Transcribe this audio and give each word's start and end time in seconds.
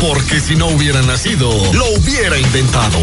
Porque 0.00 0.40
si 0.40 0.54
no 0.56 0.66
hubiera 0.66 1.00
nacido, 1.02 1.48
lo 1.72 1.86
hubiera 1.90 2.38
inventado. 2.38 2.98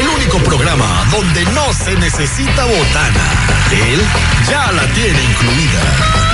El 0.00 0.08
único 0.08 0.38
programa 0.38 1.06
donde 1.10 1.44
no 1.46 1.72
se 1.72 1.94
necesita 1.96 2.64
botana. 2.64 3.24
Él 3.72 4.00
ya 4.48 4.72
la 4.72 4.86
tiene 4.92 5.22
incluida. 5.22 6.29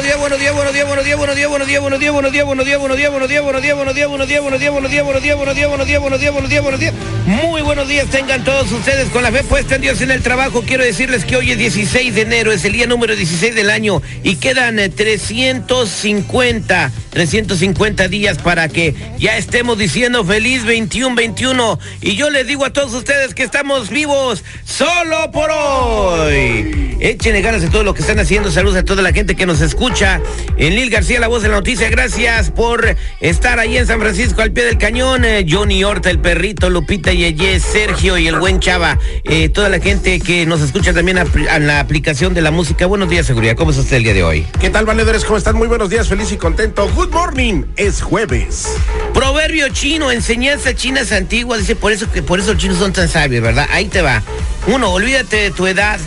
número 0.00 0.17
buenos 0.28 0.42
días, 0.42 0.54
buenos 0.54 0.74
días, 0.74 0.86
buenos 0.86 1.04
días, 1.06 1.18
buenos 1.18 1.36
días, 1.36 1.48
buenos 1.48 1.68
días, 1.68 1.80
buenos 1.80 2.00
días, 2.00 2.12
buenos 2.12 2.30
días, 2.66 2.78
buenos 2.78 2.98
días, 2.98 3.10
buenos 3.10 3.28
días, 3.28 3.40
buenos 3.40 3.94
días, 3.94 4.10
buenos 4.10 4.28
días, 4.28 4.42
buenos 4.42 4.90
días, 4.90 5.04
buenos 5.04 5.22
días, 5.22 5.38
buenos 5.38 5.54
días, 5.54 5.68
buenos 5.68 5.86
días, 5.86 6.00
buenos 6.00 6.20
días, 6.20 6.32
buenos 6.32 6.50
días, 6.50 6.62
buenos 6.62 6.80
días. 6.80 6.94
Muy 7.26 7.60
buenos 7.62 7.88
días 7.88 8.06
tengan 8.08 8.44
todos 8.44 8.70
ustedes 8.72 9.08
con 9.10 9.22
la 9.22 9.30
fe 9.30 9.44
puesta 9.44 9.76
en 9.76 9.82
Dios 9.82 10.00
en 10.00 10.10
el 10.10 10.22
trabajo. 10.22 10.62
Quiero 10.62 10.82
decirles 10.84 11.24
que 11.24 11.36
hoy 11.36 11.52
es 11.52 11.58
16 11.58 12.12
de 12.14 12.22
enero, 12.22 12.50
es 12.52 12.64
el 12.64 12.72
día 12.72 12.86
número 12.86 13.14
16 13.16 13.54
del 13.54 13.70
año 13.70 14.02
y 14.22 14.36
quedan 14.36 14.76
350, 14.76 16.92
350 17.10 18.08
días 18.08 18.38
para 18.38 18.68
que 18.68 18.94
ya 19.18 19.36
estemos 19.36 19.76
diciendo 19.78 20.24
feliz 20.24 20.64
21, 20.64 21.14
21. 21.14 21.78
Y 22.00 22.16
yo 22.16 22.30
les 22.30 22.46
digo 22.46 22.64
a 22.64 22.72
todos 22.72 22.94
ustedes 22.94 23.34
que 23.34 23.42
estamos 23.44 23.90
vivos 23.90 24.42
solo 24.64 25.30
por 25.30 25.50
hoy. 25.50 26.96
Échenle 27.00 27.42
ganas 27.42 27.60
de 27.62 27.68
todo 27.68 27.84
lo 27.84 27.94
que 27.94 28.00
están 28.00 28.18
haciendo. 28.18 28.50
Saludos 28.50 28.78
a 28.78 28.84
toda 28.84 29.02
la 29.02 29.12
gente 29.12 29.36
que 29.36 29.46
nos 29.46 29.60
escucha. 29.60 30.17
En 30.56 30.74
Lil 30.74 30.90
García, 30.90 31.20
la 31.20 31.28
voz 31.28 31.42
de 31.42 31.48
la 31.48 31.56
noticia. 31.56 31.88
Gracias 31.90 32.50
por 32.50 32.96
estar 33.20 33.58
ahí 33.58 33.76
en 33.76 33.86
San 33.86 34.00
Francisco 34.00 34.42
al 34.42 34.52
pie 34.52 34.64
del 34.64 34.78
cañón. 34.78 35.24
Eh, 35.24 35.46
Johnny 35.48 35.84
Horta, 35.84 36.10
el 36.10 36.18
perrito, 36.18 36.70
Lupita 36.70 37.12
Yeye, 37.12 37.60
Sergio 37.60 38.18
y 38.18 38.26
el 38.26 38.38
buen 38.38 38.60
Chava. 38.60 38.98
Eh, 39.24 39.48
toda 39.48 39.68
la 39.68 39.80
gente 39.80 40.20
que 40.20 40.46
nos 40.46 40.60
escucha 40.60 40.92
también 40.92 41.18
a, 41.18 41.26
a 41.50 41.58
la 41.58 41.80
aplicación 41.80 42.34
de 42.34 42.42
la 42.42 42.50
música. 42.50 42.86
Buenos 42.86 43.08
días, 43.08 43.26
seguridad. 43.26 43.56
¿Cómo 43.56 43.70
está 43.70 43.82
usted 43.82 43.96
el 43.96 44.04
día 44.04 44.14
de 44.14 44.22
hoy? 44.22 44.46
¿Qué 44.60 44.70
tal, 44.70 44.84
valedores? 44.84 45.24
¿Cómo 45.24 45.38
están? 45.38 45.56
Muy 45.56 45.68
buenos 45.68 45.90
días, 45.90 46.08
feliz 46.08 46.32
y 46.32 46.36
contento. 46.36 46.88
Good 46.94 47.10
morning. 47.10 47.64
Es 47.76 48.02
jueves. 48.02 48.76
Proverbio 49.14 49.68
chino, 49.68 50.10
enseñanza 50.10 50.74
chinas 50.74 51.12
antiguas. 51.12 51.60
Dice, 51.60 51.76
por 51.76 51.92
eso 51.92 52.10
que 52.10 52.22
por 52.22 52.40
eso 52.40 52.52
los 52.52 52.62
chinos 52.62 52.78
son 52.78 52.92
tan 52.92 53.08
sabios, 53.08 53.42
¿verdad? 53.42 53.68
Ahí 53.70 53.86
te 53.86 54.02
va. 54.02 54.22
Uno, 54.66 54.92
olvídate 54.92 55.36
de 55.36 55.50
tu 55.50 55.66
edad. 55.66 55.98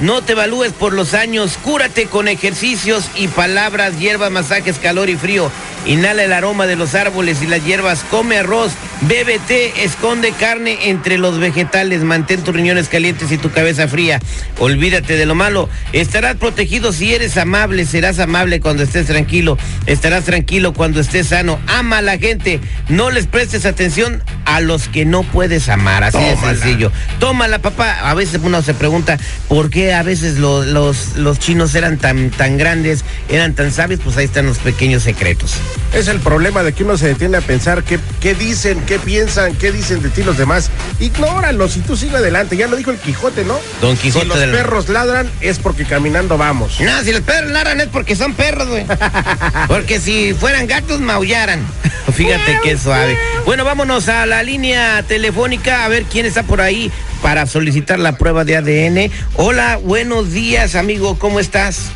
No 0.00 0.22
te 0.22 0.32
evalúes 0.32 0.72
por 0.72 0.94
los 0.94 1.12
años, 1.12 1.58
cúrate 1.62 2.06
con 2.06 2.26
ejercicios 2.26 3.04
y 3.16 3.28
palabras, 3.28 3.98
hierbas, 3.98 4.30
masajes, 4.30 4.78
calor 4.78 5.10
y 5.10 5.16
frío. 5.16 5.50
Inhala 5.86 6.24
el 6.24 6.32
aroma 6.32 6.66
de 6.66 6.76
los 6.76 6.94
árboles 6.94 7.42
y 7.42 7.46
las 7.46 7.64
hierbas, 7.64 8.04
come 8.10 8.36
arroz, 8.38 8.72
bebe 9.02 9.38
té, 9.48 9.72
esconde 9.82 10.32
carne 10.32 10.90
entre 10.90 11.16
los 11.18 11.38
vegetales, 11.38 12.02
mantén 12.02 12.42
tus 12.44 12.54
riñones 12.54 12.88
calientes 12.88 13.32
y 13.32 13.38
tu 13.38 13.50
cabeza 13.50 13.88
fría. 13.88 14.20
Olvídate 14.58 15.16
de 15.16 15.24
lo 15.26 15.34
malo. 15.34 15.68
Estarás 15.92 16.36
protegido 16.36 16.92
si 16.92 17.14
eres 17.14 17.36
amable, 17.38 17.86
serás 17.86 18.18
amable 18.18 18.60
cuando 18.60 18.82
estés 18.82 19.06
tranquilo, 19.06 19.56
estarás 19.86 20.24
tranquilo 20.24 20.74
cuando 20.74 21.00
estés 21.00 21.28
sano. 21.28 21.58
Ama 21.66 21.98
a 21.98 22.02
la 22.02 22.18
gente, 22.18 22.60
no 22.88 23.10
les 23.10 23.26
prestes 23.26 23.64
atención 23.64 24.22
a 24.44 24.60
los 24.60 24.86
que 24.88 25.04
no 25.06 25.22
puedes 25.22 25.68
amar, 25.70 26.04
así 26.04 26.18
de 26.18 26.36
sencillo. 26.36 26.92
Tómala, 27.18 27.58
papá. 27.60 27.98
A 28.02 28.14
veces 28.14 28.40
uno 28.42 28.60
se 28.62 28.74
pregunta 28.74 29.18
por 29.48 29.70
qué 29.70 29.94
a 29.94 30.02
veces 30.02 30.38
lo- 30.38 30.64
los, 30.64 31.16
los 31.16 31.38
chinos 31.38 31.74
eran 31.74 31.96
tan, 31.98 32.30
tan 32.30 32.58
grandes, 32.58 33.04
eran 33.30 33.54
tan 33.54 33.72
sabios, 33.72 34.00
pues 34.04 34.16
ahí 34.18 34.26
están 34.26 34.46
los 34.46 34.58
pequeños 34.58 35.02
secretos. 35.04 35.54
Es 35.92 36.06
el 36.06 36.20
problema 36.20 36.62
de 36.62 36.72
que 36.72 36.84
uno 36.84 36.96
se 36.96 37.08
detiene 37.08 37.36
a 37.38 37.40
pensar 37.40 37.82
qué, 37.82 37.98
qué 38.20 38.34
dicen, 38.34 38.80
qué 38.86 38.98
piensan, 39.00 39.56
qué 39.56 39.72
dicen 39.72 40.00
de 40.02 40.08
ti 40.08 40.22
los 40.22 40.38
demás. 40.38 40.70
Ignóralos 41.00 41.76
y 41.76 41.80
tú 41.80 41.96
sigue 41.96 42.16
adelante. 42.16 42.56
Ya 42.56 42.68
lo 42.68 42.76
dijo 42.76 42.92
el 42.92 42.98
Quijote, 42.98 43.44
¿no? 43.44 43.58
Don 43.80 43.96
Quijote 43.96 44.22
Si 44.24 44.28
los 44.28 44.38
del- 44.38 44.52
perros 44.52 44.88
ladran 44.88 45.28
es 45.40 45.58
porque 45.58 45.84
caminando 45.84 46.38
vamos. 46.38 46.78
No, 46.80 47.02
si 47.02 47.10
los 47.12 47.22
perros 47.22 47.50
ladran 47.50 47.80
es 47.80 47.88
porque 47.88 48.14
son 48.14 48.34
perros, 48.34 48.68
güey. 48.68 48.86
Porque 49.68 49.98
si 50.00 50.32
fueran 50.34 50.66
gatos, 50.66 51.00
maullaran. 51.00 51.60
Fíjate 52.14 52.58
qué 52.62 52.76
suave. 52.78 53.16
Bueno, 53.44 53.64
vámonos 53.64 54.08
a 54.08 54.26
la 54.26 54.42
línea 54.42 55.02
telefónica 55.02 55.84
a 55.84 55.88
ver 55.88 56.04
quién 56.04 56.24
está 56.26 56.42
por 56.44 56.60
ahí 56.60 56.90
para 57.22 57.46
solicitar 57.46 57.98
la 57.98 58.16
prueba 58.16 58.44
de 58.44 58.56
ADN. 58.56 59.12
Hola, 59.34 59.76
buenos 59.82 60.32
días, 60.32 60.74
amigo, 60.76 61.18
¿cómo 61.18 61.40
estás? 61.40 61.90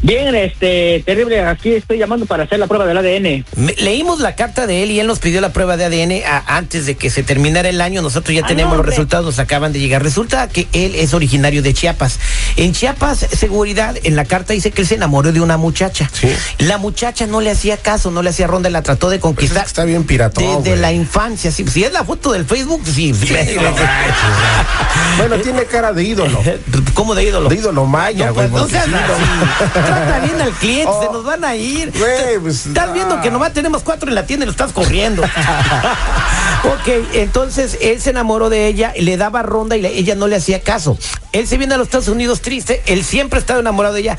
Bien, 0.00 0.32
este, 0.34 1.02
terrible, 1.04 1.40
aquí 1.40 1.70
estoy 1.72 1.98
llamando 1.98 2.24
para 2.24 2.44
hacer 2.44 2.58
la 2.60 2.68
prueba 2.68 2.86
del 2.86 2.98
ADN. 2.98 3.44
Me- 3.56 3.74
leímos 3.78 4.20
la 4.20 4.36
carta 4.36 4.66
de 4.66 4.84
él 4.84 4.92
y 4.92 5.00
él 5.00 5.06
nos 5.08 5.18
pidió 5.18 5.40
la 5.40 5.52
prueba 5.52 5.76
de 5.76 5.84
ADN 5.86 6.22
a- 6.24 6.56
antes 6.56 6.86
de 6.86 6.94
que 6.94 7.10
se 7.10 7.24
terminara 7.24 7.68
el 7.68 7.80
año. 7.80 8.00
Nosotros 8.00 8.34
ya 8.34 8.42
Ah, 8.44 8.46
tenemos 8.46 8.72
no, 8.72 8.76
los 8.78 8.86
resultados, 8.86 9.26
nos 9.26 9.38
acaban 9.40 9.72
de 9.72 9.80
llegar. 9.80 10.02
Resulta 10.02 10.48
que 10.48 10.68
él 10.72 10.94
es 10.94 11.14
originario 11.14 11.62
de 11.62 11.74
Chiapas. 11.74 12.20
En 12.58 12.72
Chiapas, 12.72 13.20
seguridad, 13.20 13.96
en 14.02 14.16
la 14.16 14.24
carta 14.24 14.52
dice 14.52 14.70
que 14.72 14.82
él 14.82 14.88
se 14.88 14.96
enamoró 14.96 15.32
de 15.32 15.40
una 15.40 15.56
muchacha. 15.56 16.10
Sí. 16.12 16.28
La 16.58 16.76
muchacha 16.76 17.26
no 17.26 17.40
le 17.40 17.50
hacía 17.52 17.76
caso, 17.76 18.10
no 18.10 18.20
le 18.22 18.30
hacía 18.30 18.46
ronda, 18.48 18.68
la 18.68 18.82
trató 18.82 19.08
de 19.10 19.20
conquistar. 19.20 19.64
está 19.64 19.84
bien 19.84 20.04
piratón. 20.04 20.44
Desde 20.44 20.70
güey. 20.70 20.80
la 20.80 20.92
infancia, 20.92 21.50
sí. 21.52 21.64
Si 21.68 21.84
es 21.84 21.92
la 21.92 22.04
foto 22.04 22.32
del 22.32 22.44
Facebook, 22.44 22.82
sí. 22.84 23.12
Bueno, 25.16 25.36
tiene 25.40 25.64
cara 25.64 25.92
de 25.92 26.02
ídolo. 26.04 26.40
¿Cómo 26.94 27.14
de 27.14 27.24
ídolo? 27.24 27.48
De 27.48 27.56
ídolo 27.56 27.86
maya, 27.86 28.26
No, 28.26 28.34
güey. 28.34 28.48
pues, 28.48 28.62
no 28.62 28.68
porque 28.68 28.72
seas 28.74 28.86
sí, 28.86 28.92
así. 28.94 29.70
Trata 29.72 30.20
bien 30.20 30.40
al 30.40 30.50
cliente, 30.52 30.88
Oh. 30.90 31.02
se 31.02 31.12
nos 31.12 31.24
van 31.24 31.44
a 31.44 31.54
ir. 31.54 31.92
Güey, 31.96 32.38
pues, 32.40 32.66
Estás 32.66 32.92
viendo 32.92 33.20
que 33.20 33.30
nomás 33.30 33.52
tenemos 33.52 33.82
cuatro 33.82 34.08
en 34.08 34.14
la 34.14 34.26
tienda 34.26 34.44
y 34.44 34.46
lo 34.46 34.52
estás 34.52 34.72
corriendo. 34.72 35.22
ok, 36.64 36.88
entonces 37.14 37.78
él 37.80 38.00
se 38.00 38.10
enamoró 38.10 38.48
de 38.50 38.66
ella, 38.66 38.92
le 38.98 39.16
daba 39.16 39.42
ronda 39.42 39.76
y 39.76 39.82
le- 39.82 39.96
ella 39.96 40.14
no 40.14 40.26
le 40.26 40.36
hacía 40.36 40.60
caso. 40.60 40.98
Él 41.32 41.46
se 41.46 41.58
viene 41.58 41.74
a 41.74 41.76
los 41.76 41.88
Estados 41.88 42.08
Unidos 42.08 42.40
triste, 42.40 42.82
él 42.86 43.04
siempre 43.04 43.38
ha 43.38 43.40
estado 43.40 43.60
enamorado 43.60 43.94
de 43.94 44.00
ella. 44.00 44.18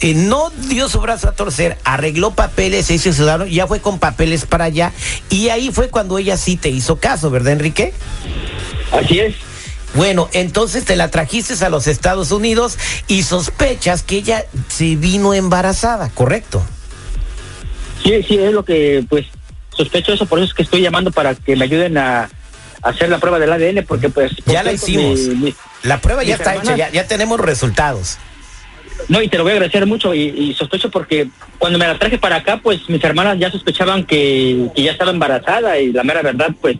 Eh, 0.00 0.14
no 0.14 0.50
dio 0.68 0.88
su 0.88 1.00
brazo 1.00 1.28
a 1.28 1.32
torcer, 1.32 1.78
arregló 1.84 2.32
papeles, 2.32 2.86
se 2.86 2.94
hizo 2.94 3.12
ciudadano, 3.12 3.46
ya 3.46 3.66
fue 3.66 3.80
con 3.80 3.98
papeles 3.98 4.44
para 4.44 4.64
allá. 4.66 4.92
Y 5.30 5.48
ahí 5.48 5.70
fue 5.72 5.88
cuando 5.88 6.18
ella 6.18 6.36
sí 6.36 6.56
te 6.56 6.68
hizo 6.68 6.98
caso, 6.98 7.30
¿verdad, 7.30 7.54
Enrique? 7.54 7.94
Así 8.92 9.20
es. 9.20 9.34
Bueno, 9.94 10.28
entonces 10.32 10.84
te 10.84 10.94
la 10.96 11.10
trajiste 11.10 11.64
a 11.64 11.68
los 11.68 11.86
Estados 11.86 12.30
Unidos 12.30 12.78
y 13.08 13.22
sospechas 13.24 14.02
que 14.02 14.16
ella 14.18 14.44
se 14.68 14.96
vino 14.96 15.34
embarazada, 15.34 16.10
¿correcto? 16.10 16.62
Sí, 18.04 18.22
sí, 18.22 18.38
es 18.38 18.52
lo 18.52 18.64
que, 18.64 19.04
pues, 19.08 19.26
sospecho 19.76 20.12
eso, 20.12 20.26
por 20.26 20.38
eso 20.38 20.48
es 20.48 20.54
que 20.54 20.62
estoy 20.62 20.80
llamando 20.82 21.10
para 21.10 21.34
que 21.34 21.56
me 21.56 21.64
ayuden 21.64 21.98
a, 21.98 22.30
hacer 22.82 23.08
la 23.10 23.18
prueba 23.18 23.38
del 23.38 23.52
ADN, 23.52 23.84
porque, 23.86 24.08
pues... 24.08 24.32
Ya 24.46 24.62
la 24.62 24.72
hicimos. 24.72 25.18
mi- 25.20 25.34
mi- 25.34 25.54
La 25.82 26.00
prueba 26.00 26.22
ya 26.22 26.34
está 26.34 26.54
hecha, 26.56 26.76
ya, 26.76 26.90
ya 26.90 27.06
tenemos 27.06 27.40
resultados. 27.40 28.18
no, 29.08 29.22
y 29.22 29.28
te 29.28 29.38
lo 29.38 29.44
voy 29.44 29.52
a 29.52 29.54
agradecer 29.54 29.86
mucho, 29.86 30.14
y, 30.14 30.28
y 30.28 30.54
sospecho 30.54 30.90
porque 30.90 31.28
cuando 31.58 31.78
me 31.78 31.86
la 31.86 31.98
traje 31.98 32.18
para 32.18 32.36
acá, 32.36 32.60
pues, 32.62 32.88
mis 32.88 33.02
hermanas 33.02 33.38
ya 33.38 33.50
sospechaban 33.50 34.04
que, 34.04 34.68
que 34.74 34.82
ya 34.82 34.92
estaba 34.92 35.10
embarazada, 35.10 35.78
y 35.78 35.92
la 35.92 36.04
mera 36.04 36.22
verdad, 36.22 36.50
pues, 36.60 36.76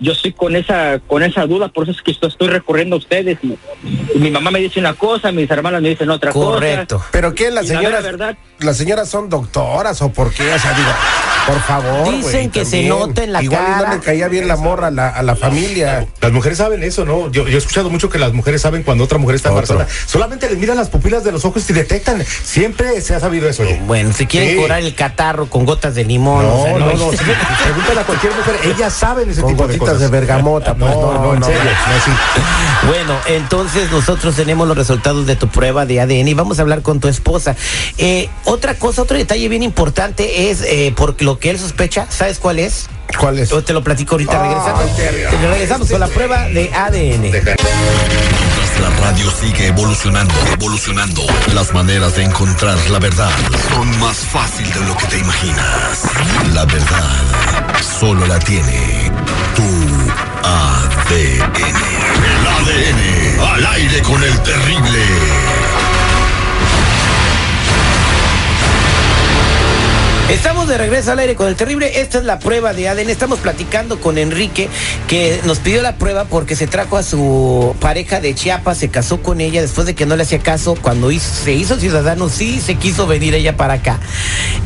yo 0.00 0.12
estoy 0.12 0.32
con 0.32 0.56
esa 0.56 0.98
con 1.06 1.22
esa 1.22 1.46
duda, 1.46 1.68
por 1.68 1.84
eso 1.84 1.92
es 1.92 2.02
que 2.02 2.10
esto- 2.10 2.26
estoy 2.26 2.48
recurriendo 2.48 2.96
a 2.96 2.98
ustedes, 2.98 3.38
y, 3.42 3.56
y 4.14 4.18
mi 4.18 4.30
mamá 4.30 4.50
me 4.50 4.58
dice 4.58 4.78
una 4.80 4.94
cosa, 4.94 5.32
mis 5.32 5.50
hermanas 5.50 5.80
me 5.82 5.88
dicen 5.90 6.10
otra 6.10 6.32
Correcto. 6.32 6.96
cosa. 6.98 7.08
¿Pero 7.12 7.34
qué? 7.34 7.50
¿Las 7.50 7.66
la 7.68 7.76
señoras, 7.76 8.02
mera 8.02 8.16
verdad- 8.16 8.36
las 8.58 8.76
señoras 8.76 9.08
son 9.08 9.28
doctoras 9.28 10.00
o 10.02 10.10
por 10.10 10.32
qué? 10.32 10.52
O 10.52 10.58
sea, 10.58 10.72
digo, 10.72 10.88
por 11.46 11.60
favor. 11.60 12.10
Dicen 12.14 12.32
güey, 12.32 12.48
que 12.50 12.64
se 12.64 12.82
nota 12.84 13.22
en 13.24 13.32
la 13.32 13.42
Igual 13.42 13.60
cara. 13.64 13.88
no 13.88 13.94
le 13.96 14.00
caía 14.00 14.28
bien 14.28 14.48
la 14.48 14.56
morra 14.56 14.86
a 14.88 14.90
la, 14.90 15.08
a 15.08 15.22
la 15.22 15.36
familia. 15.36 16.06
Las 16.20 16.32
mujeres 16.32 16.58
saben 16.58 16.82
eso, 16.82 17.04
¿no? 17.04 17.30
Yo, 17.30 17.46
yo 17.46 17.56
he 17.56 17.58
escuchado 17.58 17.90
mucho 17.90 18.08
que 18.08 18.18
las 18.18 18.32
mujeres 18.32 18.62
saben 18.62 18.82
cuando 18.82 19.04
otra 19.04 19.18
mujer 19.18 19.36
está 19.36 19.50
embarazada. 19.50 19.86
Solamente 20.06 20.48
les 20.48 20.58
miran 20.58 20.76
las 20.76 20.88
pupilas 20.88 21.22
de 21.24 21.32
los 21.32 21.44
ojos 21.44 21.68
y 21.68 21.72
detectan. 21.74 22.24
Siempre 22.24 23.00
se 23.02 23.14
ha 23.14 23.20
sabido 23.20 23.48
eso. 23.48 23.62
oye. 23.62 23.80
Bueno, 23.86 24.12
si 24.12 24.26
quieren 24.26 24.50
Sí. 24.50 24.56
curar 24.56 24.80
el 24.80 24.94
catarro 24.94 25.46
con 25.50 25.64
gotas 25.66 25.94
de 25.94 26.04
limón, 26.04 26.44
o 26.46 26.62
sea, 26.64 26.72
No, 26.72 26.78
no, 26.78 26.86
no. 26.92 26.98
no, 26.98 27.10
Pregúntale 27.64 28.00
a 28.00 28.04
cualquier 28.04 28.32
mujer. 28.34 28.56
Ellas 28.64 28.92
saben 28.94 29.30
ese 29.30 29.42
Con 29.42 29.50
tipo 29.50 29.66
de 29.66 29.74
gotitas 29.76 29.85
de 29.94 30.08
bergamota. 30.08 30.74
Pues 30.74 30.94
No, 30.94 31.12
no, 31.12 31.22
no, 31.22 31.34
en 31.34 31.40
no, 31.40 31.46
serio. 31.46 31.62
no, 31.62 32.04
sí. 32.04 32.10
Bueno, 32.88 33.14
entonces 33.26 33.90
nosotros 33.90 34.34
tenemos 34.36 34.66
los 34.68 34.76
resultados 34.76 35.26
de 35.26 35.36
tu 35.36 35.48
prueba 35.48 35.86
de 35.86 36.00
ADN 36.00 36.28
y 36.28 36.34
vamos 36.34 36.58
a 36.58 36.62
hablar 36.62 36.82
con 36.82 37.00
tu 37.00 37.08
esposa. 37.08 37.56
Eh, 37.98 38.28
otra 38.44 38.74
cosa, 38.74 39.02
otro 39.02 39.16
detalle 39.16 39.48
bien 39.48 39.62
importante 39.62 40.50
es 40.50 40.62
eh, 40.62 40.92
por 40.96 41.20
lo 41.22 41.38
que 41.38 41.50
él 41.50 41.58
sospecha, 41.58 42.06
¿sabes 42.10 42.38
cuál 42.38 42.58
es? 42.58 42.88
¿Cuál 43.18 43.38
es? 43.38 43.48
Yo 43.50 43.62
te 43.64 43.72
lo 43.72 43.82
platico 43.82 44.16
ahorita 44.16 44.32
Ah, 44.38 44.42
regresando. 44.42 44.96
Terry. 44.96 45.46
Regresamos 45.48 45.88
con 45.90 46.00
la 46.00 46.08
prueba 46.08 46.42
de 46.48 46.70
ADN. 46.74 47.20
Mientras 47.22 48.80
la 48.82 48.90
radio 49.00 49.30
sigue 49.30 49.68
evolucionando, 49.68 50.34
evolucionando, 50.52 51.22
las 51.54 51.72
maneras 51.72 52.16
de 52.16 52.24
encontrar 52.24 52.76
la 52.90 52.98
verdad 52.98 53.30
son 53.74 53.98
más 54.00 54.16
fácil 54.18 54.70
de 54.72 54.80
lo 54.80 54.96
que 54.96 55.06
te 55.06 55.18
imaginas. 55.18 56.02
La 56.52 56.64
verdad 56.66 57.22
solo 58.00 58.26
la 58.26 58.38
tiene 58.40 59.10
ADN. 61.06 61.52
El 62.24 62.46
ADN 62.46 63.40
al 63.40 63.66
aire 63.74 64.02
con 64.02 64.22
el 64.22 64.42
terrible. 64.42 64.98
Estamos 70.28 70.66
de 70.66 70.76
regreso 70.76 71.12
al 71.12 71.20
aire 71.20 71.36
con 71.36 71.46
el 71.46 71.54
terrible. 71.54 72.00
Esta 72.00 72.18
es 72.18 72.24
la 72.24 72.40
prueba 72.40 72.72
de 72.72 72.88
ADN. 72.88 73.08
Estamos 73.10 73.38
platicando 73.38 74.00
con 74.00 74.18
Enrique, 74.18 74.68
que 75.06 75.40
nos 75.44 75.60
pidió 75.60 75.80
la 75.80 75.94
prueba 75.96 76.24
porque 76.24 76.56
se 76.56 76.66
trajo 76.66 76.96
a 76.96 77.04
su 77.04 77.76
pareja 77.78 78.18
de 78.20 78.34
Chiapas, 78.34 78.78
se 78.78 78.88
casó 78.88 79.22
con 79.22 79.40
ella 79.40 79.60
después 79.60 79.86
de 79.86 79.94
que 79.94 80.06
no 80.06 80.16
le 80.16 80.24
hacía 80.24 80.40
caso. 80.40 80.74
Cuando 80.74 81.12
se 81.12 81.52
hizo 81.52 81.78
ciudadano, 81.78 82.28
sí 82.28 82.60
se 82.60 82.74
quiso 82.74 83.06
venir 83.06 83.34
ella 83.36 83.56
para 83.56 83.74
acá. 83.74 84.00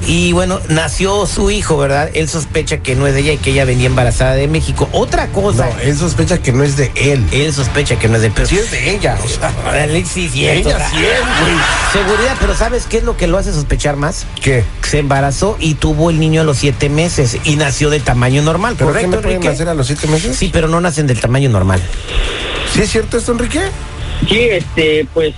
Y 0.07 0.33
bueno, 0.33 0.61
nació 0.69 1.27
su 1.27 1.51
hijo, 1.51 1.77
¿verdad? 1.77 2.11
Él 2.15 2.29
sospecha 2.29 2.79
que 2.79 2.95
no 2.97 3.07
es 3.07 3.15
de 3.15 3.21
ella 3.21 3.33
y 3.35 3.39
que 3.39 3.51
ella 3.51 3.65
venía 3.65 3.87
embarazada 3.87 4.35
de 4.35 4.49
México. 4.49 4.89
Otra 4.93 5.29
cosa. 5.29 5.67
No, 5.69 5.81
él 5.81 5.97
sospecha 5.97 6.39
que 6.39 6.53
no 6.53 6.65
es 6.65 6.77
de 6.77 6.91
él. 6.95 7.25
Él 7.33 7.53
sospecha 7.53 7.99
que 7.99 8.09
no 8.09 8.17
es 8.17 8.23
de 8.23 8.31
pero 8.31 8.47
Sí 8.47 8.59
es 8.59 8.71
de 8.71 8.91
ella. 8.95 9.19
O 9.25 9.29
sea, 9.29 9.53
Alexis, 9.71 10.33
cierto. 10.33 10.69
Ella 10.71 10.91
sí 10.91 10.97
es, 10.97 11.21
güey. 11.43 11.55
Seguridad, 11.93 12.37
pero 12.41 12.57
¿sabes 12.57 12.87
qué 12.87 12.99
es 12.99 13.05
lo 13.05 13.17
que 13.17 13.27
lo 13.27 13.39
hace 13.39 13.53
sospechar 13.53 13.97
más? 13.97 14.27
¿Qué? 14.43 14.65
se 14.83 14.99
embarazó 14.99 15.57
y 15.61 15.75
tuvo 15.75 16.11
el 16.11 16.19
niño 16.19 16.41
a 16.41 16.45
los 16.45 16.59
siete 16.59 16.89
meses 16.89 17.37
y 17.45 17.55
nació 17.55 17.91
de 17.91 18.01
tamaño 18.01 18.43
normal, 18.43 18.75
¿Pero 18.77 18.89
qué 18.89 18.93
¿correcto, 18.95 19.17
no 19.17 19.23
pueden 19.23 19.37
Enrique? 19.37 19.53
nacer 19.53 19.69
a 19.69 19.75
los 19.75 19.87
siete 19.87 20.09
meses? 20.09 20.35
Sí, 20.37 20.51
pero 20.53 20.67
no 20.67 20.81
nacen 20.81 21.07
del 21.07 21.21
tamaño 21.21 21.49
normal. 21.49 21.81
¿Sí 22.75 22.83
es 22.83 22.91
cierto 22.91 23.17
esto, 23.19 23.31
Enrique? 23.31 23.61
Sí, 24.29 24.39
este, 24.51 25.07
pues 25.15 25.35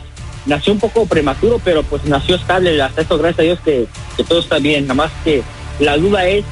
nació 0.46 0.72
un 0.72 0.78
poco 0.80 1.06
prematuro, 1.06 1.60
pero 1.64 1.82
pues 1.82 2.04
nació 2.04 2.36
estable. 2.36 2.80
Hasta 2.80 3.02
esto, 3.02 3.18
gracias 3.18 3.38
a 3.40 3.42
Dios, 3.42 3.58
que, 3.64 3.86
que 4.16 4.24
todo 4.24 4.40
está 4.40 4.58
bien. 4.58 4.84
Nada 4.86 4.94
más 4.94 5.12
que 5.24 5.42
la 5.78 5.96
duda 5.96 6.26
es, 6.26 6.44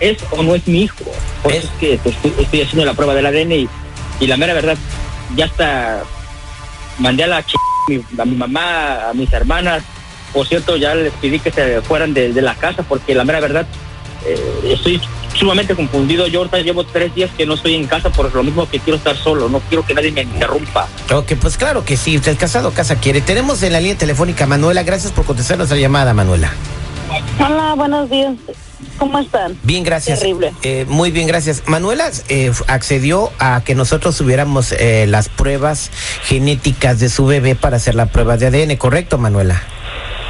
¿es 0.00 0.18
o 0.30 0.42
no 0.42 0.54
es 0.54 0.66
mi 0.66 0.82
hijo? 0.82 1.04
Por 1.42 1.52
Es- 1.52 1.64
eso 1.64 1.68
es 1.74 1.78
que 1.80 2.00
pues, 2.02 2.16
estoy, 2.38 2.62
haciendo 2.62 2.84
la 2.84 2.94
prueba 2.94 3.14
del 3.14 3.26
ADN 3.26 3.52
y, 3.52 3.68
y 4.20 4.26
la 4.26 4.36
mera 4.36 4.54
verdad, 4.54 4.76
ya 5.36 5.44
está, 5.46 6.02
mandé 6.98 7.24
a 7.24 7.28
la 7.28 7.42
ch... 7.42 7.54
a 8.18 8.24
mi 8.24 8.36
mamá, 8.36 9.08
a 9.10 9.14
mis 9.14 9.32
hermanas. 9.32 9.82
Por 10.32 10.46
cierto, 10.46 10.76
ya 10.76 10.94
les 10.94 11.12
pedí 11.14 11.38
que 11.40 11.50
se 11.50 11.80
fueran 11.82 12.12
de, 12.12 12.32
de 12.32 12.42
la 12.42 12.54
casa 12.54 12.82
porque 12.82 13.14
la 13.14 13.24
mera 13.24 13.40
verdad, 13.40 13.66
eh, 14.26 14.72
estoy 14.74 15.00
sumamente 15.34 15.74
confundido. 15.74 16.26
Yo 16.26 16.40
ahorita 16.40 16.58
llevo 16.60 16.84
tres 16.84 17.14
días 17.14 17.30
que 17.36 17.46
no 17.46 17.54
estoy 17.54 17.74
en 17.74 17.86
casa 17.86 18.10
por 18.10 18.34
lo 18.34 18.42
mismo 18.42 18.68
que 18.68 18.78
quiero 18.78 18.96
estar 18.96 19.16
solo. 19.16 19.48
No 19.48 19.60
quiero 19.60 19.84
que 19.84 19.94
nadie 19.94 20.12
me 20.12 20.22
interrumpa. 20.22 20.88
Ok, 21.12 21.32
pues 21.40 21.56
claro 21.56 21.84
que 21.84 21.96
sí, 21.96 22.16
usted 22.16 22.36
casado 22.36 22.72
casa 22.72 22.96
quiere. 22.96 23.20
Tenemos 23.20 23.62
en 23.62 23.72
la 23.72 23.80
línea 23.80 23.96
telefónica 23.96 24.44
a 24.44 24.46
Manuela, 24.46 24.82
gracias 24.82 25.12
por 25.12 25.24
contestar 25.24 25.58
nuestra 25.58 25.78
llamada, 25.78 26.14
Manuela. 26.14 26.52
Hola, 27.38 27.74
buenos 27.74 28.10
días. 28.10 28.34
¿Cómo 28.98 29.18
están? 29.18 29.56
Bien, 29.62 29.84
gracias. 29.84 30.18
Terrible. 30.18 30.52
Eh, 30.62 30.84
muy 30.88 31.10
bien, 31.10 31.26
gracias. 31.26 31.62
Manuela 31.66 32.10
eh, 32.28 32.52
accedió 32.66 33.30
a 33.38 33.62
que 33.64 33.74
nosotros 33.74 34.16
tuviéramos 34.16 34.72
eh, 34.72 35.06
las 35.08 35.28
pruebas 35.28 35.90
genéticas 36.24 36.98
de 36.98 37.08
su 37.08 37.26
bebé 37.26 37.54
para 37.54 37.76
hacer 37.76 37.94
la 37.94 38.06
prueba 38.06 38.36
de 38.36 38.46
ADN, 38.46 38.76
¿correcto, 38.76 39.16
Manuela? 39.16 39.62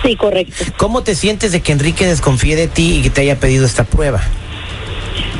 Sí, 0.02 0.16
correcto. 0.16 0.64
¿Cómo 0.76 1.02
te 1.02 1.14
sientes 1.14 1.52
de 1.52 1.60
que 1.60 1.72
Enrique 1.72 2.06
desconfíe 2.06 2.56
de 2.56 2.68
ti 2.68 2.98
y 2.98 3.02
que 3.02 3.10
te 3.10 3.22
haya 3.22 3.40
pedido 3.40 3.64
esta 3.64 3.84
prueba? 3.84 4.22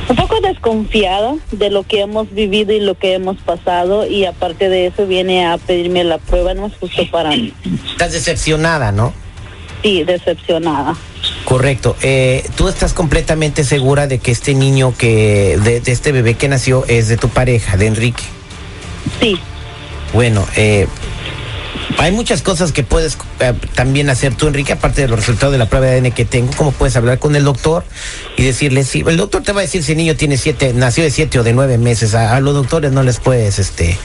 Un 0.09 0.17
poco 0.17 0.41
desconfiada 0.41 1.35
de 1.53 1.71
lo 1.71 1.83
que 1.83 2.01
hemos 2.01 2.33
vivido 2.33 2.73
y 2.73 2.81
lo 2.81 2.95
que 2.95 3.15
hemos 3.15 3.37
pasado 3.39 4.07
y 4.07 4.25
aparte 4.25 4.69
de 4.69 4.87
eso 4.87 5.07
viene 5.07 5.47
a 5.47 5.59
pedirme 5.59 6.03
la 6.05 6.19
prueba, 6.19 6.55
no 6.55 6.67
es 6.67 6.73
justo 6.81 7.03
para 7.11 7.31
mí. 7.31 7.53
Estás 7.91 8.13
decepcionada, 8.13 8.91
¿no? 8.91 9.13
Sí, 9.83 10.05
decepcionada. 10.05 10.97
Correcto. 11.45 11.95
Eh, 12.03 12.45
¿Tú 12.57 12.69
estás 12.69 12.95
completamente 12.95 13.65
segura 13.65 14.07
de 14.07 14.19
que 14.19 14.31
este 14.31 14.55
niño 14.55 14.95
que, 14.97 15.59
de, 15.63 15.81
de 15.81 15.93
este 15.93 16.11
bebé 16.13 16.35
que 16.35 16.49
nació 16.49 16.85
es 16.89 17.09
de 17.09 17.17
tu 17.17 17.29
pareja, 17.29 17.77
de 17.77 17.87
Enrique? 17.87 18.23
Sí, 19.21 19.39
Bueno, 20.13 20.47
eh, 20.57 20.87
hay 21.99 22.12
muchas 22.12 22.43
cosas 22.43 22.71
que 22.71 22.85
puedes 22.85 23.19
eh, 23.41 23.53
también 23.75 24.09
hacer 24.09 24.35
tú, 24.35 24.47
Enrique, 24.47 24.73
aparte 24.73 25.03
de 25.03 25.09
los 25.09 25.19
resultados 25.19 25.53
de 25.53 25.59
la 25.59 25.67
prueba 25.69 25.87
de 25.87 25.99
ADN 25.99 26.12
que 26.12 26.25
tengo, 26.25 26.53
como 26.56 26.71
puedes 26.71 26.97
hablar 26.97 27.19
con 27.19 27.35
el 27.35 27.43
doctor 27.43 27.85
y 28.37 28.45
decirle 28.45 28.85
si 28.85 29.00
el 29.00 29.17
doctor 29.17 29.43
te 29.43 29.53
va 29.53 29.61
a 29.61 29.62
decir 29.62 29.83
si 29.83 29.93
el 29.93 29.99
niño 29.99 30.15
tiene 30.15 30.37
siete, 30.37 30.73
nació 30.73 31.03
de 31.03 31.11
siete 31.11 31.41
o 31.41 31.43
de 31.43 31.53
nueve 31.53 31.77
meses. 31.77 32.15
A, 32.15 32.39
los 32.41 32.55
doctores 32.55 32.93
no 32.93 33.03
les 33.03 33.19
puedes, 33.19 33.59
este, 33.59 33.99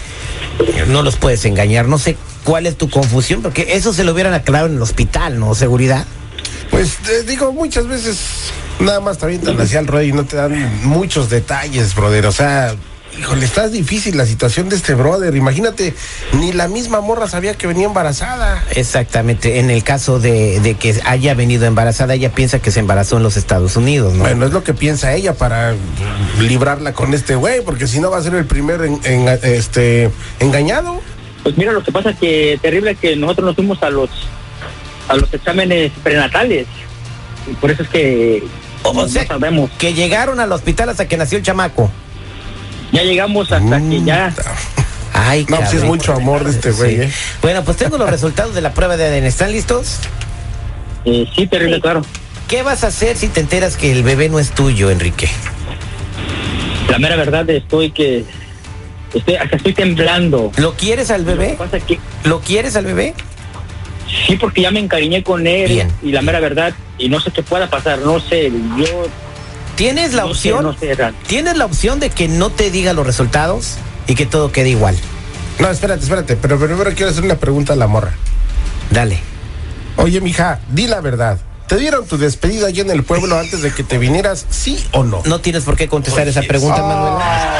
no 0.87 1.03
los 1.03 1.17
puedes 1.17 1.45
engañar. 1.45 1.87
No 1.87 1.99
sé 1.99 2.17
cuál 2.43 2.65
es 2.65 2.77
tu 2.77 2.89
confusión, 2.89 3.43
porque 3.43 3.75
eso 3.75 3.93
se 3.93 4.03
lo 4.03 4.13
hubieran 4.13 4.33
aclarado 4.33 4.67
en 4.67 4.75
el 4.75 4.81
hospital, 4.81 5.39
¿no? 5.39 5.53
Seguridad. 5.53 6.05
Pues 6.71 6.97
eh, 7.07 7.23
digo, 7.27 7.53
muchas 7.53 7.87
veces 7.87 8.17
nada 8.79 9.01
más 9.01 9.19
te 9.19 9.25
avientan 9.25 9.55
el 9.59 10.05
y 10.07 10.11
no 10.13 10.25
te 10.25 10.35
dan 10.35 10.83
muchos 10.83 11.29
detalles, 11.29 11.93
brother. 11.93 12.25
O 12.25 12.31
sea, 12.31 12.73
híjole, 13.19 13.45
está 13.45 13.67
difícil 13.69 14.17
la 14.17 14.25
situación 14.25 14.69
de 14.69 14.75
este 14.75 14.93
brother. 14.93 15.35
Imagínate, 15.35 15.93
ni 16.33 16.51
la 16.53 16.67
misma 16.67 17.01
morra 17.01 17.27
sabía 17.27 17.53
que 17.55 17.67
venía 17.67 17.85
embarazada. 17.85 18.63
Exactamente. 18.71 19.59
En 19.59 19.69
el 19.69 19.83
caso 19.83 20.19
de, 20.19 20.59
de 20.59 20.75
que 20.75 20.99
haya 21.05 21.33
venido 21.33 21.65
embarazada, 21.65 22.13
ella 22.13 22.31
piensa 22.31 22.59
que 22.59 22.71
se 22.71 22.79
embarazó 22.79 23.17
en 23.17 23.23
los 23.23 23.37
Estados 23.37 23.75
Unidos, 23.75 24.13
¿no? 24.13 24.19
Bueno, 24.23 24.45
es 24.45 24.51
lo 24.53 24.63
que 24.63 24.73
piensa 24.73 25.13
ella 25.13 25.33
para 25.33 25.73
librarla 26.39 26.93
con 26.93 27.13
este 27.13 27.35
güey, 27.35 27.61
porque 27.63 27.87
si 27.87 27.99
no 27.99 28.09
va 28.11 28.17
a 28.17 28.21
ser 28.23 28.35
el 28.35 28.45
primer 28.45 28.81
en- 28.81 28.99
en- 29.03 29.27
este 29.43 30.09
engañado. 30.39 31.01
Pues 31.43 31.57
mira, 31.57 31.71
lo 31.73 31.83
que 31.83 31.91
pasa 31.91 32.13
que 32.13 32.57
terrible 32.61 32.95
que 32.95 33.15
nosotros 33.15 33.47
nos 33.47 33.55
fuimos 33.55 33.81
a 33.83 33.89
los 33.89 34.09
a 35.09 35.15
los 35.15 35.33
exámenes 35.33 35.91
prenatales. 36.01 36.65
Y 37.51 37.53
por 37.55 37.69
eso 37.69 37.83
es 37.83 37.89
que 37.89 38.43
O 38.83 38.93
no, 38.93 39.07
sea, 39.09 39.23
no 39.23 39.27
sabemos. 39.27 39.69
que 39.77 39.93
llegaron 39.93 40.39
al 40.39 40.49
hospital 40.53 40.87
hasta 40.89 41.07
que 41.09 41.17
nació 41.17 41.37
el 41.37 41.43
chamaco. 41.43 41.91
Ya 42.93 43.03
llegamos 43.03 43.51
hasta 43.51 43.79
que 43.81 44.01
ya 44.03 44.33
Ay, 45.13 45.45
No, 45.49 45.57
pues 45.57 45.73
es 45.73 45.83
mucho 45.83 46.13
amor 46.13 46.43
de 46.43 46.51
este 46.51 46.71
güey, 46.71 47.01
¿eh? 47.01 47.11
Bueno, 47.41 47.63
pues 47.63 47.77
tengo 47.77 47.97
los 47.97 48.09
resultados 48.09 48.55
de 48.55 48.61
la 48.61 48.73
prueba 48.73 48.95
de 48.97 49.05
ADN. 49.05 49.25
¿Están 49.25 49.51
listos? 49.51 49.97
eh, 51.05 51.27
sí, 51.35 51.45
terrible, 51.47 51.81
claro. 51.81 52.01
¿Qué 52.47 52.63
vas 52.63 52.83
a 52.83 52.87
hacer 52.87 53.17
si 53.17 53.27
te 53.27 53.39
enteras 53.41 53.75
que 53.77 53.91
el 53.91 54.03
bebé 54.03 54.29
no 54.29 54.39
es 54.39 54.51
tuyo, 54.51 54.89
Enrique? 54.89 55.29
La 56.89 56.99
mera 56.99 57.15
verdad 57.15 57.49
estoy 57.49 57.91
que 57.91 58.25
estoy 59.13 59.35
hasta 59.35 59.55
estoy 59.55 59.73
temblando. 59.73 60.51
¿Lo 60.57 60.73
quieres 60.75 61.09
al 61.11 61.21
Lo 61.25 61.31
que 61.31 61.37
bebé? 61.37 61.55
pasa 61.57 61.79
que 61.79 61.99
¿Lo 62.23 62.39
quieres 62.41 62.75
al 62.75 62.85
bebé? 62.85 63.13
sí 64.27 64.35
porque 64.35 64.61
ya 64.61 64.69
me 64.71 64.79
encariñé 64.79 65.23
con 65.23 65.47
él 65.47 65.69
Bien. 65.71 65.91
y 66.03 66.11
la 66.11 66.21
mera 66.21 66.39
verdad 66.39 66.73
y 66.99 67.09
no 67.09 67.19
sé 67.19 67.31
qué 67.31 67.41
pueda 67.41 67.67
pasar, 67.69 67.99
no 67.99 68.19
sé, 68.19 68.51
yo 68.77 69.07
¿Tienes 69.75 70.13
la 70.13 70.23
no 70.23 70.27
sé, 70.33 70.53
opción? 70.53 70.63
no 70.63 70.73
sé, 70.77 70.93
Ran. 70.95 71.15
¿Tienes 71.27 71.57
la 71.57 71.65
opción 71.65 71.99
de 71.99 72.09
que 72.09 72.27
no 72.27 72.49
te 72.51 72.69
diga 72.71 72.93
los 72.93 73.05
resultados 73.05 73.75
y 74.07 74.15
que 74.15 74.25
todo 74.25 74.51
quede 74.51 74.69
igual? 74.69 74.95
No, 75.59 75.69
espérate, 75.69 76.03
espérate, 76.03 76.35
pero 76.35 76.57
primero 76.59 76.91
quiero 76.95 77.11
hacer 77.11 77.23
una 77.23 77.35
pregunta 77.35 77.73
a 77.73 77.75
la 77.75 77.87
morra. 77.87 78.13
Dale. 78.91 79.19
Oye, 79.97 80.21
mija, 80.21 80.59
di 80.69 80.87
la 80.87 81.01
verdad. 81.01 81.37
¿Te 81.67 81.77
dieron 81.77 82.05
tu 82.05 82.17
despedida 82.17 82.67
allí 82.67 82.81
en 82.81 82.91
el 82.91 83.03
pueblo 83.03 83.39
antes 83.39 83.61
de 83.61 83.71
que 83.71 83.83
te 83.83 83.97
vinieras, 83.97 84.45
sí 84.49 84.85
o 84.91 85.03
no? 85.03 85.21
No 85.25 85.39
tienes 85.39 85.63
por 85.63 85.75
qué 85.77 85.87
contestar 85.87 86.27
esa 86.27 86.41
pregunta, 86.41 86.77
Ah, 86.79 86.87
Manuela. 86.87 87.59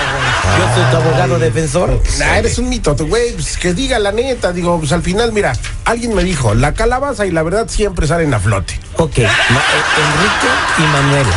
Yo 0.59 0.75
soy 0.75 0.91
tu 0.91 0.97
abogado 0.97 1.39
defensor. 1.39 2.01
Nah, 2.19 2.37
eres 2.37 2.57
un 2.57 2.67
mito, 2.69 2.95
güey, 3.07 3.31
pues, 3.33 3.57
que 3.57 3.73
diga 3.73 3.97
la 3.99 4.11
neta, 4.11 4.51
digo, 4.51 4.77
pues 4.77 4.91
al 4.91 5.01
final, 5.01 5.31
mira, 5.31 5.53
alguien 5.85 6.13
me 6.13 6.23
dijo, 6.23 6.53
la 6.53 6.73
calabaza 6.73 7.25
y 7.25 7.31
la 7.31 7.43
verdad 7.43 7.67
siempre 7.69 8.05
salen 8.05 8.33
a 8.33 8.39
flote. 8.39 8.77
Ok, 8.97 9.17
Ma- 9.19 9.23
eh, 9.25 9.83
Enrique 10.03 10.47
y 10.79 10.81
Manuela 10.81 11.35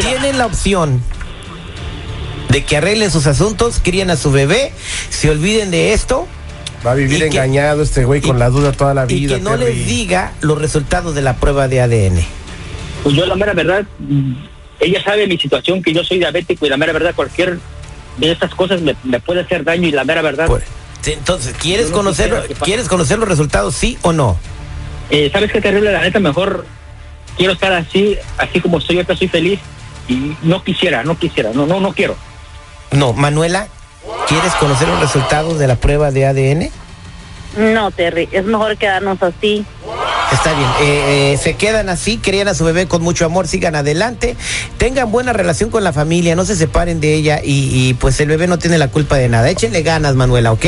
tienen 0.00 0.38
la 0.38 0.46
opción 0.46 1.02
de 2.50 2.64
que 2.64 2.76
arreglen 2.76 3.10
sus 3.10 3.26
asuntos, 3.26 3.80
críen 3.82 4.10
a 4.10 4.16
su 4.16 4.30
bebé, 4.30 4.72
se 5.10 5.30
olviden 5.30 5.70
de 5.70 5.92
esto 5.92 6.26
Va 6.84 6.90
a 6.92 6.94
vivir 6.94 7.18
Y 7.18 7.20
que- 7.20 7.26
engañado 7.28 7.80
este 7.84 8.04
güey 8.04 8.20
con 8.20 8.36
y- 8.36 8.38
la 8.40 8.50
duda 8.50 8.72
toda 8.72 8.92
la 8.92 9.04
y 9.04 9.14
vida. 9.14 9.36
que 9.36 9.40
no 9.40 9.50
Terry. 9.56 9.66
les 9.76 9.86
diga 9.86 10.32
los 10.40 10.60
resultados 10.60 11.14
de 11.14 11.22
la 11.22 11.36
prueba 11.36 11.68
de 11.68 11.80
ADN. 11.80 12.24
Pues 13.04 13.14
yo 13.14 13.24
la 13.24 13.36
mera 13.36 13.52
verdad, 13.52 13.84
ella 14.80 15.00
sabe 15.04 15.28
mi 15.28 15.38
situación, 15.38 15.80
que 15.80 15.92
yo 15.94 16.02
soy 16.02 16.18
diabético 16.18 16.66
y 16.66 16.68
la 16.68 16.76
mera 16.76 16.92
verdad 16.92 17.14
cualquier 17.14 17.60
de 18.18 18.32
estas 18.32 18.52
cosas 18.56 18.80
me, 18.80 18.96
me 19.04 19.20
puede 19.20 19.42
hacer 19.42 19.62
daño 19.62 19.86
y 19.86 19.92
la 19.92 20.02
mera 20.02 20.22
verdad, 20.22 20.46
Por- 20.48 20.62
Entonces, 21.06 21.54
¿quieres 21.56 21.90
no 21.90 21.96
conocer. 21.98 22.48
¿quieres 22.64 22.88
conocer 22.88 23.18
los 23.20 23.28
resultados, 23.28 23.76
sí 23.76 23.96
o 24.02 24.12
no? 24.12 24.36
eh, 25.10 25.30
¿sabes 25.32 25.52
qué 25.52 25.60
terrible? 25.60 25.92
La 25.92 26.00
neta 26.00 26.18
mejor 26.18 26.66
quiero 27.36 27.52
estar 27.52 27.72
así, 27.72 28.16
así 28.38 28.60
como 28.60 28.78
estoy, 28.78 28.96
ahorita 28.96 29.16
soy 29.16 29.28
feliz 29.28 29.60
y 30.08 30.36
no 30.42 30.62
quisiera, 30.62 31.02
no 31.04 31.18
quisiera, 31.18 31.50
no, 31.54 31.66
no, 31.66 31.80
no 31.80 31.92
quiero. 31.92 32.16
No, 32.90 33.12
Manuela, 33.12 33.68
¿quieres 34.28 34.52
conocer 34.54 34.88
los 34.88 35.00
resultados 35.00 35.58
de 35.58 35.66
la 35.66 35.76
prueba 35.76 36.10
de 36.10 36.26
ADN? 36.26 36.70
No, 37.74 37.90
Terry, 37.90 38.28
es 38.32 38.44
mejor 38.44 38.76
quedarnos 38.76 39.22
así. 39.22 39.64
Está 40.32 40.54
bien, 40.54 40.68
eh, 40.80 41.32
eh, 41.32 41.36
se 41.36 41.54
quedan 41.54 41.90
así, 41.90 42.16
crían 42.16 42.48
a 42.48 42.54
su 42.54 42.64
bebé 42.64 42.88
con 42.88 43.02
mucho 43.02 43.26
amor, 43.26 43.46
sigan 43.46 43.74
adelante, 43.74 44.34
tengan 44.78 45.12
buena 45.12 45.34
relación 45.34 45.68
con 45.68 45.84
la 45.84 45.92
familia, 45.92 46.34
no 46.34 46.46
se 46.46 46.56
separen 46.56 47.00
de 47.00 47.14
ella 47.14 47.40
y, 47.44 47.68
y, 47.70 47.94
pues 47.94 48.18
el 48.20 48.28
bebé 48.28 48.46
no 48.46 48.58
tiene 48.58 48.78
la 48.78 48.88
culpa 48.88 49.16
de 49.16 49.28
nada. 49.28 49.50
Échenle 49.50 49.82
ganas, 49.82 50.14
Manuela, 50.14 50.52
¿ok? 50.52 50.64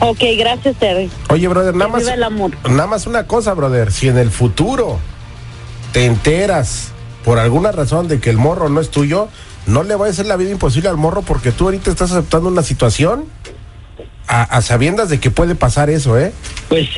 Ok, 0.00 0.20
gracias, 0.38 0.76
Terry. 0.76 1.10
Oye, 1.28 1.46
brother, 1.46 1.74
nada 1.74 1.90
más, 1.90 2.06
el 2.06 2.22
amor. 2.22 2.52
nada 2.64 2.86
más 2.86 3.06
una 3.06 3.26
cosa, 3.26 3.52
brother. 3.52 3.92
Si 3.92 4.08
en 4.08 4.16
el 4.16 4.30
futuro 4.30 4.98
te 5.94 6.06
enteras 6.06 6.92
por 7.24 7.38
alguna 7.38 7.70
razón 7.70 8.08
de 8.08 8.18
que 8.18 8.28
el 8.28 8.36
morro 8.36 8.68
no 8.68 8.80
es 8.80 8.90
tuyo, 8.90 9.28
no 9.66 9.84
le 9.84 9.94
vayas 9.94 10.18
a 10.18 10.22
hacer 10.22 10.26
la 10.26 10.36
vida 10.36 10.50
imposible 10.50 10.88
al 10.88 10.96
morro 10.96 11.22
porque 11.22 11.52
tú 11.52 11.66
ahorita 11.66 11.88
estás 11.88 12.10
aceptando 12.10 12.48
una 12.48 12.64
situación 12.64 13.26
a, 14.26 14.42
a 14.42 14.60
sabiendas 14.60 15.08
de 15.08 15.20
que 15.20 15.30
puede 15.30 15.54
pasar 15.54 15.90
eso, 15.90 16.18
¿eh? 16.18 16.32
Pues 16.68 16.88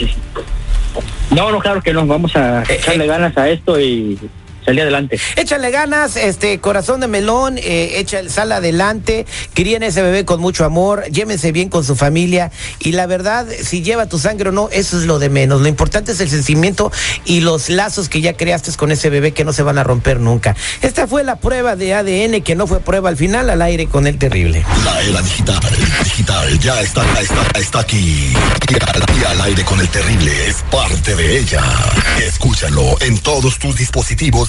no, 1.30 1.52
no, 1.52 1.58
claro 1.58 1.82
que 1.82 1.92
no, 1.92 2.06
vamos 2.06 2.34
a 2.36 2.62
echarle 2.62 3.06
ganas 3.06 3.36
a 3.36 3.50
esto 3.50 3.78
y 3.78 4.18
salir 4.66 4.82
adelante. 4.82 5.18
Échale 5.36 5.70
ganas, 5.70 6.16
este 6.16 6.58
corazón 6.58 7.00
de 7.00 7.06
melón, 7.06 7.56
eh, 7.58 7.92
echa 7.94 8.18
el 8.18 8.30
sal 8.30 8.52
adelante, 8.52 9.24
críen 9.54 9.82
ese 9.82 10.02
bebé 10.02 10.24
con 10.24 10.40
mucho 10.40 10.64
amor, 10.64 11.04
llévense 11.10 11.52
bien 11.52 11.68
con 11.68 11.84
su 11.84 11.96
familia 11.96 12.50
y 12.80 12.92
la 12.92 13.06
verdad, 13.06 13.46
si 13.62 13.82
lleva 13.82 14.06
tu 14.06 14.18
sangre 14.18 14.50
o 14.50 14.52
no, 14.52 14.68
eso 14.72 14.98
es 14.98 15.04
lo 15.04 15.18
de 15.18 15.30
menos. 15.30 15.60
Lo 15.60 15.68
importante 15.68 16.12
es 16.12 16.20
el 16.20 16.28
sentimiento 16.28 16.92
y 17.24 17.40
los 17.40 17.70
lazos 17.70 18.08
que 18.08 18.20
ya 18.20 18.34
creaste 18.34 18.66
con 18.76 18.90
ese 18.90 19.10
bebé 19.10 19.32
que 19.32 19.44
no 19.44 19.52
se 19.52 19.62
van 19.62 19.78
a 19.78 19.84
romper 19.84 20.18
nunca. 20.18 20.56
Esta 20.82 21.06
fue 21.06 21.22
la 21.22 21.36
prueba 21.36 21.76
de 21.76 21.94
ADN 21.94 22.42
que 22.42 22.56
no 22.56 22.66
fue 22.66 22.80
prueba 22.80 23.08
al 23.08 23.16
final 23.16 23.48
al 23.48 23.62
aire 23.62 23.86
con 23.86 24.08
el 24.08 24.18
terrible. 24.18 24.64
La 24.84 25.00
era 25.02 25.22
digital, 25.22 25.60
digital, 26.02 26.58
ya 26.58 26.80
está, 26.80 27.04
ya 27.14 27.20
está, 27.20 27.60
está 27.60 27.80
aquí. 27.80 28.32
Y 28.68 28.74
al, 28.74 29.20
y 29.20 29.24
al 29.24 29.40
aire 29.42 29.64
con 29.64 29.78
el 29.78 29.88
terrible 29.88 30.32
es 30.48 30.56
parte 30.70 31.14
de 31.14 31.38
ella. 31.38 31.62
Escúchalo 32.26 32.96
en 33.00 33.18
todos 33.18 33.58
tus 33.60 33.76
dispositivos 33.76 34.48